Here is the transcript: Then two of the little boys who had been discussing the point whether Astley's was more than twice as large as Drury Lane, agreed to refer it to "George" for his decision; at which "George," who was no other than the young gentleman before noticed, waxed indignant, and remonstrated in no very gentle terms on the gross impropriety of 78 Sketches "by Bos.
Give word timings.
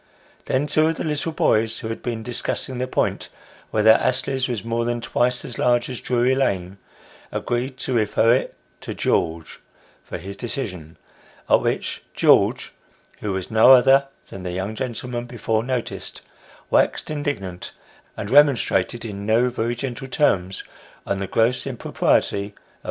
Then 0.45 0.65
two 0.65 0.87
of 0.87 0.95
the 0.95 1.03
little 1.03 1.31
boys 1.31 1.77
who 1.77 1.89
had 1.89 2.01
been 2.01 2.23
discussing 2.23 2.79
the 2.79 2.87
point 2.87 3.29
whether 3.69 3.91
Astley's 3.91 4.47
was 4.47 4.63
more 4.65 4.83
than 4.83 4.99
twice 4.99 5.45
as 5.45 5.59
large 5.59 5.91
as 5.91 6.01
Drury 6.01 6.33
Lane, 6.33 6.79
agreed 7.31 7.77
to 7.77 7.93
refer 7.93 8.33
it 8.33 8.55
to 8.79 8.95
"George" 8.95 9.59
for 10.03 10.17
his 10.17 10.35
decision; 10.35 10.97
at 11.47 11.61
which 11.61 12.01
"George," 12.15 12.73
who 13.19 13.31
was 13.33 13.51
no 13.51 13.73
other 13.73 14.07
than 14.31 14.41
the 14.41 14.49
young 14.53 14.73
gentleman 14.73 15.25
before 15.27 15.63
noticed, 15.63 16.23
waxed 16.71 17.11
indignant, 17.11 17.71
and 18.17 18.31
remonstrated 18.31 19.05
in 19.05 19.27
no 19.27 19.49
very 19.51 19.75
gentle 19.75 20.07
terms 20.07 20.63
on 21.05 21.19
the 21.19 21.27
gross 21.27 21.67
impropriety 21.67 21.77
of 22.07 22.23
78 22.23 22.25
Sketches 22.25 22.51
"by 22.53 22.59
Bos. 22.59 22.77